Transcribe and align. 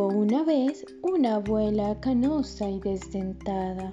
una 0.00 0.42
vez 0.42 0.86
una 1.02 1.34
abuela 1.34 2.00
canosa 2.00 2.68
y 2.68 2.80
desdentada, 2.80 3.92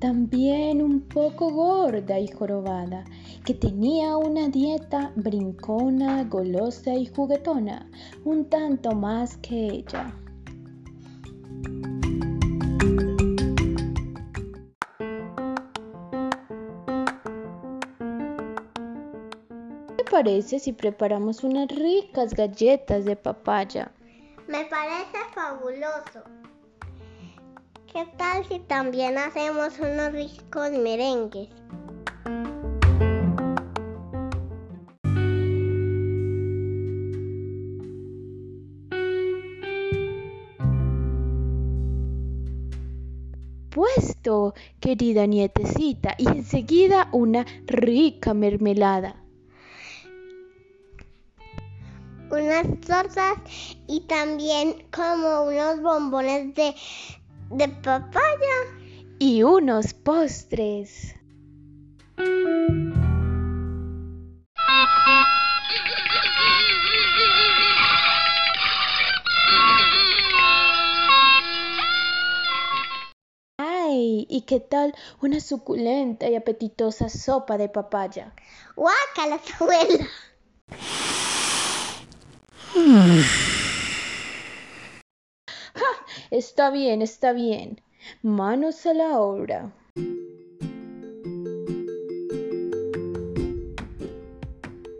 también 0.00 0.82
un 0.82 1.00
poco 1.02 1.50
gorda 1.50 2.18
y 2.18 2.26
jorobada, 2.26 3.04
que 3.44 3.54
tenía 3.54 4.16
una 4.16 4.48
dieta 4.48 5.12
brincona, 5.14 6.24
golosa 6.24 6.94
y 6.94 7.06
juguetona, 7.06 7.88
un 8.24 8.46
tanto 8.46 8.92
más 8.92 9.36
que 9.36 9.66
ella. 9.66 10.12
¿Qué 19.96 20.04
parece 20.10 20.58
si 20.58 20.72
preparamos 20.72 21.44
unas 21.44 21.68
ricas 21.68 22.34
galletas 22.34 23.04
de 23.04 23.14
papaya? 23.14 23.92
Me 24.50 24.64
parece 24.64 25.16
fabuloso. 25.32 26.24
¿Qué 27.92 28.04
tal 28.16 28.44
si 28.48 28.58
también 28.58 29.16
hacemos 29.16 29.78
unos 29.78 30.12
ricos 30.12 30.72
merengues? 30.72 31.50
Puesto, 43.70 44.54
querida 44.80 45.26
nietecita, 45.26 46.16
y 46.18 46.26
enseguida 46.26 47.08
una 47.12 47.46
rica 47.66 48.34
mermelada. 48.34 49.14
Unas 52.30 52.80
tortas 52.86 53.38
y 53.88 54.00
también 54.02 54.86
como 54.92 55.42
unos 55.42 55.82
bombones 55.82 56.54
de, 56.54 56.74
de 57.50 57.68
papaya. 57.68 58.56
Y 59.18 59.42
unos 59.42 59.92
postres. 59.94 61.16
¡Ay! 73.58 74.26
¿Y 74.30 74.42
qué 74.42 74.60
tal 74.60 74.94
una 75.20 75.40
suculenta 75.40 76.28
y 76.28 76.36
apetitosa 76.36 77.08
sopa 77.08 77.58
de 77.58 77.68
papaya? 77.68 78.34
¡Guácala, 78.76 79.40
abuela! 79.58 80.08
Está 86.30 86.70
bien, 86.70 87.02
está 87.02 87.32
bien. 87.32 87.80
Manos 88.22 88.86
a 88.86 88.94
la 88.94 89.18
obra. 89.18 89.72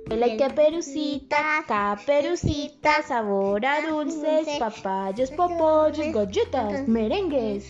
La 0.09 0.37
caperucita, 0.37 1.65
caperucita, 1.67 3.03
sabor 3.03 3.65
a 3.65 3.89
dulces, 3.89 4.49
papayas, 4.59 5.31
popollos, 5.31 6.13
galletas, 6.13 6.87
merengues, 6.89 7.65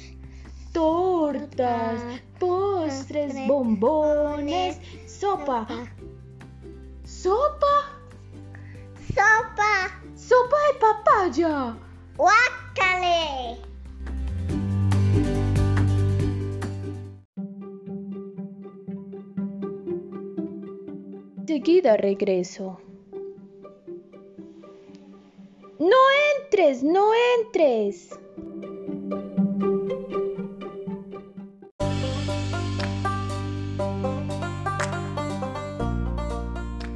tortas, 0.72 2.00
postres, 2.38 3.34
bombones, 3.46 4.80
sopa. 5.06 5.66
¿Sopa? 7.04 7.69
¡Sopa! 10.20 10.50
¡Sopa 10.50 10.56
de 10.66 10.78
papaya! 10.80 11.76
¡Guácale! 12.16 13.58
Seguida 21.46 21.96
regreso. 21.96 22.78
¡No 25.78 25.96
entres! 26.36 26.82
¡No 26.82 27.12
entres! 27.38 28.10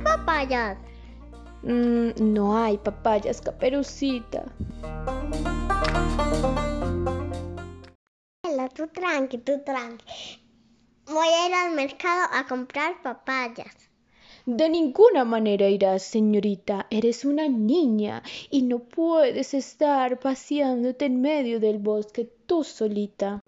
Papayas. 0.04 0.78
Mm, 1.64 2.10
no 2.34 2.58
hay 2.58 2.76
papayas, 2.76 3.40
caperucita. 3.40 4.44
Abuela, 8.42 8.68
tú 8.68 8.86
tranqui, 8.88 9.38
tú 9.38 9.62
tranqui. 9.64 10.04
Voy 11.06 11.26
a 11.26 11.48
ir 11.48 11.54
al 11.54 11.74
mercado 11.74 12.28
a 12.32 12.46
comprar 12.46 13.00
papayas. 13.02 13.74
De 14.44 14.68
ninguna 14.68 15.24
manera 15.24 15.66
irás, 15.68 16.02
señorita. 16.02 16.86
Eres 16.90 17.24
una 17.24 17.48
niña 17.48 18.22
y 18.50 18.60
no 18.60 18.80
puedes 18.80 19.54
estar 19.54 20.20
paseándote 20.20 21.06
en 21.06 21.22
medio 21.22 21.60
del 21.60 21.78
bosque 21.78 22.30
tú 22.44 22.62
solita. 22.62 23.40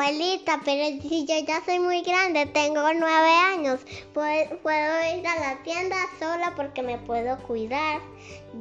Abuelita, 0.00 0.62
pero 0.64 0.98
si 1.02 1.26
yo 1.26 1.34
ya 1.46 1.62
soy 1.62 1.78
muy 1.78 2.00
grande, 2.00 2.46
tengo 2.46 2.80
nueve 2.94 3.32
años, 3.54 3.80
puedo, 4.14 4.56
puedo 4.62 5.18
ir 5.18 5.26
a 5.26 5.36
la 5.38 5.62
tienda 5.62 5.94
sola 6.18 6.54
porque 6.56 6.82
me 6.82 6.96
puedo 6.96 7.36
cuidar 7.42 8.00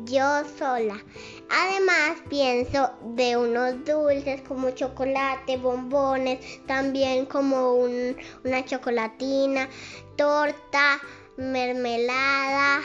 yo 0.04 0.44
sola. 0.58 1.02
Además, 1.50 2.18
pienso 2.30 2.92
de 3.16 3.38
unos 3.38 3.86
dulces 3.86 4.42
como 4.42 4.72
chocolate, 4.72 5.56
bombones, 5.56 6.40
también 6.66 7.26
como 7.26 7.74
un- 7.76 8.18
una 8.44 8.66
chocolatina, 8.66 9.70
torta, 10.18 11.00
mermelada, 11.38 12.82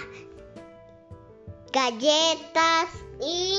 galletas 1.73 2.87
y 3.21 3.59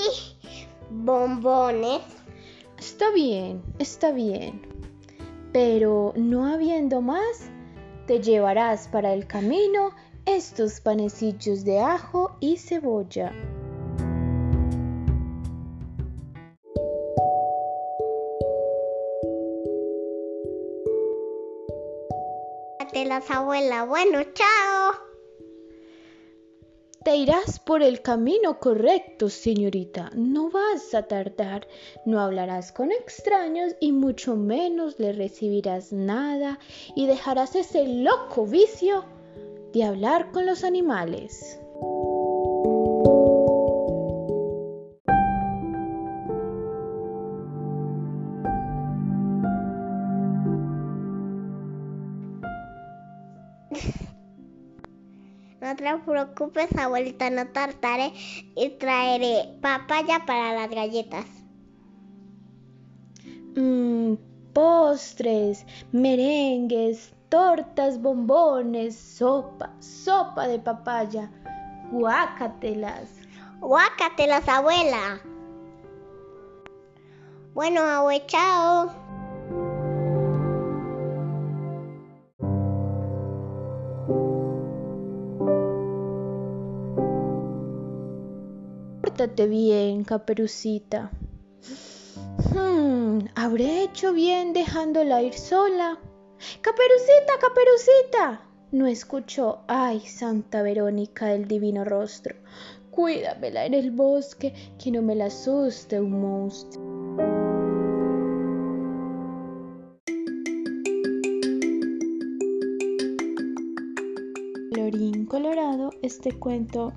bombones. 0.90 2.02
Está 2.78 3.12
bien, 3.12 3.62
está 3.80 4.12
bien. 4.12 4.75
Pero 5.56 6.12
no 6.18 6.48
habiendo 6.48 7.00
más, 7.00 7.50
te 8.08 8.20
llevarás 8.20 8.90
para 8.90 9.14
el 9.14 9.26
camino 9.26 9.92
estos 10.26 10.82
panecillos 10.82 11.64
de 11.64 11.80
ajo 11.80 12.36
y 12.42 12.58
cebolla. 12.58 13.32
las 23.06 23.32
abuela. 23.32 23.86
Bueno, 23.86 24.24
chao. 24.34 24.85
Te 27.06 27.16
irás 27.18 27.60
por 27.60 27.84
el 27.84 28.02
camino 28.02 28.60
correcto, 28.60 29.30
señorita. 29.30 30.10
No 30.16 30.50
vas 30.50 30.96
a 30.96 31.04
tardar. 31.04 31.68
No 32.04 32.20
hablarás 32.20 32.72
con 32.72 32.92
extraños 32.92 33.76
y 33.80 33.92
mucho 33.92 34.36
menos 34.36 34.98
le 34.98 35.14
recibirás 35.14 35.94
nada 35.94 36.58
y 36.96 37.06
dejarás 37.06 37.54
ese 37.56 37.88
loco 37.88 38.48
vicio 38.48 39.06
de 39.72 39.84
hablar 39.84 40.32
con 40.32 40.48
los 40.48 40.64
animales. 40.64 41.60
No 55.66 55.76
te 55.76 55.84
preocupes, 55.98 56.78
abuelita, 56.78 57.28
no 57.32 57.48
tardaré 57.48 58.14
y 58.56 58.70
traeré 58.78 59.58
papaya 59.64 60.24
para 60.24 60.54
las 60.54 60.70
galletas. 60.70 61.26
Mmm, 63.56 64.14
postres, 64.54 65.66
merengues, 65.92 67.16
tortas, 67.30 68.00
bombones, 68.00 68.96
sopa, 68.96 69.74
sopa 69.80 70.48
de 70.48 70.60
papaya. 70.60 71.32
Guácatelas. 71.92 73.10
Guácatelas, 73.60 74.48
abuela. 74.48 75.20
Bueno, 77.56 77.82
abue, 77.82 78.24
chao. 78.28 78.92
Pórtate 89.16 89.48
bien, 89.48 90.04
caperucita. 90.04 91.10
Hmm, 92.54 93.20
¿habré 93.34 93.84
hecho 93.84 94.12
bien 94.12 94.52
dejándola 94.52 95.22
ir 95.22 95.34
sola? 95.34 95.98
Caperucita, 96.60 97.40
caperucita, 97.40 98.42
no 98.74 98.88
escuchó, 98.88 99.60
ay, 99.70 100.02
Santa 100.02 100.64
Verónica 100.64 101.28
del 101.28 101.48
Divino 101.48 101.86
Rostro, 101.86 102.36
cuídamela 102.92 103.66
en 103.66 103.74
el 103.74 103.92
bosque, 103.92 104.54
que 104.78 104.92
no 104.92 105.02
me 105.02 105.16
la 105.16 105.28
asuste 105.28 106.02
un 106.02 106.20
monstruo. 106.20 107.16
Colorín 114.74 115.26
colorado, 115.26 115.92
este 116.02 116.34
cuento 116.34 116.92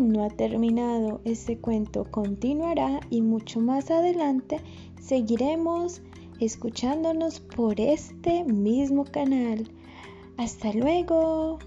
no 0.00 0.24
ha 0.24 0.30
terminado. 0.30 1.20
Este 1.24 1.58
cuento 1.58 2.06
continuará 2.10 3.00
y 3.10 3.22
mucho 3.22 3.60
más 3.60 3.90
adelante 3.90 4.60
seguiremos 5.00 6.02
escuchándonos 6.40 7.40
por 7.40 7.80
este 7.80 8.44
mismo 8.44 9.04
canal. 9.04 9.70
Hasta 10.36 10.72
luego. 10.72 11.58